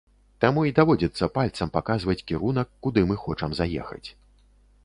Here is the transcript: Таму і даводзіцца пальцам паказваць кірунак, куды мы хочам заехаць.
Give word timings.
Таму 0.45 0.61
і 0.69 0.71
даводзіцца 0.79 1.29
пальцам 1.35 1.71
паказваць 1.77 2.17
кірунак, 2.31 2.67
куды 2.87 3.07
мы 3.13 3.19
хочам 3.27 3.55
заехаць. 3.61 4.07